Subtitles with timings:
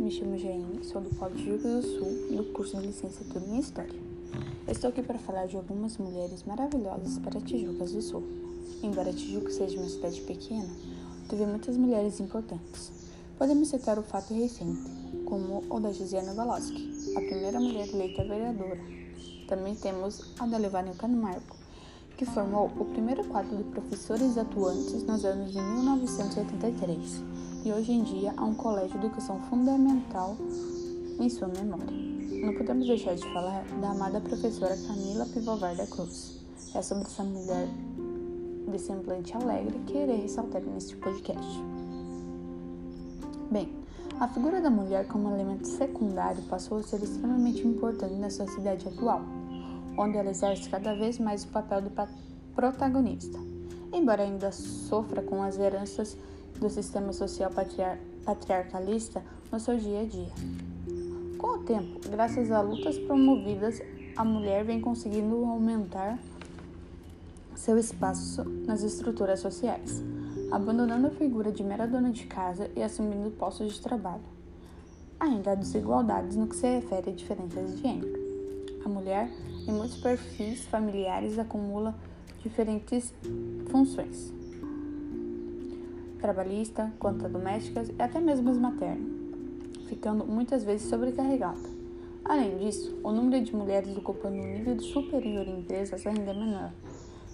[0.00, 3.58] me chamo Jaine, sou do Polo de Juiz do Sul, do curso de licenciatura em
[3.58, 4.00] História.
[4.66, 8.22] Estou aqui para falar de algumas mulheres maravilhosas para Tijucas do Sul.
[8.82, 10.70] Embora Tijuca seja uma cidade pequena,
[11.28, 12.90] teve muitas mulheres importantes.
[13.36, 14.90] Podemos citar o fato recente,
[15.26, 18.80] como o da Josiana Valoski, a primeira mulher eleita vereadora.
[19.46, 21.56] Também temos a da Levânia Camargo,
[22.20, 27.22] que formou o primeiro quadro de professores atuantes nos anos de 1983
[27.64, 30.36] e hoje em dia há um colégio de educação fundamental
[31.18, 31.96] em sua memória.
[32.44, 36.44] Não podemos deixar de falar da amada professora Camila Pivovar da Cruz.
[36.74, 37.66] É sobre essa mulher
[38.70, 41.58] de semblante alegre que irei ressaltar neste podcast.
[43.50, 43.72] Bem,
[44.20, 49.22] a figura da mulher como elemento secundário passou a ser extremamente importante na sociedade atual,
[49.96, 51.90] onde ela exerce cada vez mais o papel de
[52.54, 53.38] protagonista.
[53.92, 56.16] Embora ainda sofra com as heranças
[56.58, 60.32] do sistema social patriar patriarcalista no seu dia a dia.
[61.38, 63.80] Com o tempo, graças a lutas promovidas,
[64.16, 66.18] a mulher vem conseguindo aumentar
[67.56, 70.02] seu espaço nas estruturas sociais,
[70.50, 74.22] abandonando a figura de mera dona de casa e assumindo postos de trabalho.
[75.18, 78.18] Ainda há desigualdades no que se refere a diferenças de gênero.
[78.84, 79.30] A mulher,
[79.66, 81.94] em muitos perfis familiares, acumula
[82.42, 83.12] diferentes
[83.70, 84.40] funções
[86.20, 89.06] trabalhista, contas domésticas e até mesmo as maternas,
[89.88, 91.80] ficando muitas vezes sobrecarregada.
[92.24, 96.70] Além disso, o número de mulheres ocupando um nível superior em empresas ainda é menor,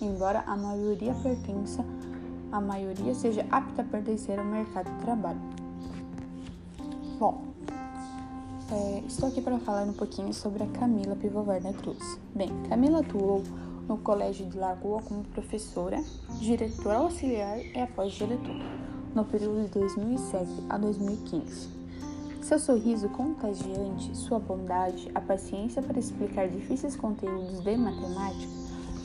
[0.00, 1.84] embora a maioria pertença,
[2.50, 5.40] a maioria seja apta a pertencer ao mercado de trabalho.
[7.18, 7.49] Bom,
[9.10, 12.16] estou aqui para falar um pouquinho sobre a Camila Pivovar da Cruz.
[12.32, 13.42] Bem, Camila atuou
[13.88, 16.00] no Colégio de Lagoa como professora,
[16.38, 18.54] diretora auxiliar e após diretor,
[19.12, 21.68] no período de 2007 a 2015.
[22.40, 28.52] Seu sorriso contagiante, sua bondade, a paciência para explicar difíceis conteúdos de matemática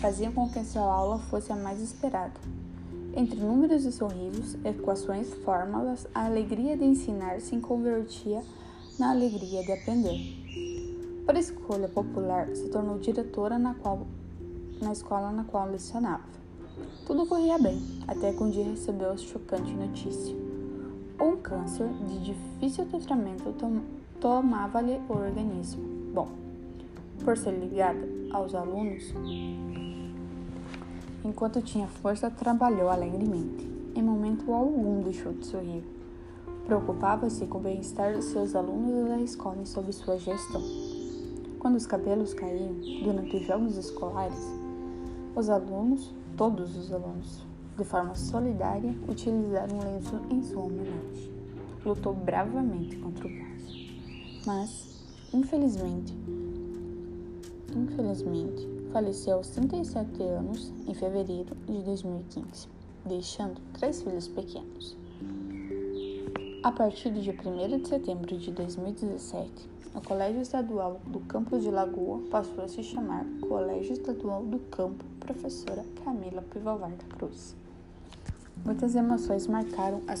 [0.00, 2.40] faziam com que sua aula fosse a mais esperada.
[3.14, 8.42] Entre números e sorrisos, equações, fórmulas, a alegria de ensinar se convertia
[9.00, 10.20] na alegria de aprender.
[11.24, 14.06] Por escolha popular, se tornou diretora na qual
[14.78, 16.24] na escola na qual lecionava.
[17.06, 20.36] Tudo corria bem, até que um dia recebeu a chocante notícia.
[21.18, 23.80] Um câncer de difícil tratamento tom
[24.20, 25.82] tomava-lhe o organismo.
[26.12, 26.28] Bom,
[27.24, 29.14] por ser ligada aos alunos,
[31.24, 33.66] enquanto tinha força, trabalhou alegremente.
[33.94, 35.99] Em momento algum deixou de sorrir.
[36.70, 40.62] Preocupava-se com o bem-estar dos seus alunos e da escola sob sua gestão.
[41.58, 44.38] Quando os cabelos caíam durante os jogos escolares,
[45.34, 47.44] os alunos, todos os alunos,
[47.76, 51.32] de forma solidária, utilizaram o lenço em sua homenagem.
[51.84, 53.90] Lutou bravamente contra o câncer,
[54.46, 55.04] mas,
[55.34, 56.16] infelizmente,
[57.74, 62.68] infelizmente, faleceu aos 37 anos em fevereiro de 2015,
[63.04, 64.99] deixando três filhos pequenos.
[66.62, 69.50] A partir dia 1 de setembro de 2017,
[69.94, 75.02] o Colégio Estadual do Campo de Lagoa passou a se chamar Colégio Estadual do Campo
[75.20, 77.56] Professora Camila Pivovar da Cruz.
[78.62, 80.14] Muitas emoções marcaram a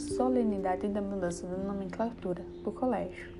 [0.00, 3.32] solenidade da mudança da nomenclatura do colégio.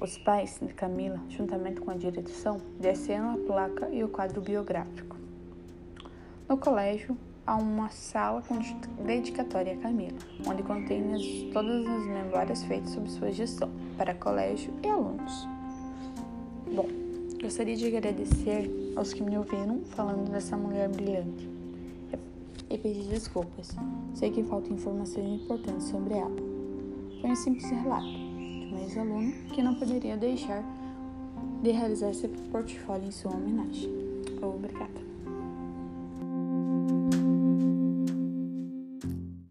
[0.00, 5.14] Os pais de Camila, juntamente com a direção, desceram a placa e o quadro biográfico.
[6.48, 7.14] No colégio,
[7.48, 8.58] há uma sala com
[9.02, 11.02] dedicatória a Camila, onde contém
[11.50, 15.48] todas as memórias feitas sobre sua gestão para colégio e alunos.
[16.66, 16.86] Bom,
[17.40, 21.48] gostaria de agradecer aos que me ouviram falando dessa mulher brilhante
[22.68, 23.74] e pedir desculpas.
[24.12, 26.36] Sei que faltam informações importantes sobre ela.
[27.22, 30.62] Foi um simples relato de uma ex-aluna que não poderia deixar
[31.62, 33.90] de realizar esse portfólio em sua homenagem.